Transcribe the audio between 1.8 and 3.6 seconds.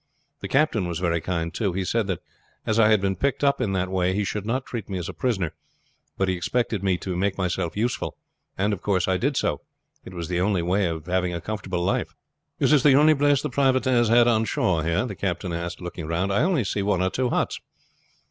said that as I had been picked